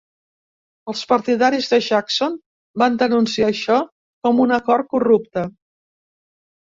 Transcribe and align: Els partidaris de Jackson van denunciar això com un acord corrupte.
Els 0.93 1.03
partidaris 1.11 1.67
de 1.73 1.79
Jackson 1.89 2.39
van 2.85 2.97
denunciar 3.03 3.53
això 3.53 3.77
com 4.25 4.43
un 4.47 4.57
acord 4.59 4.91
corrupte. 4.95 5.45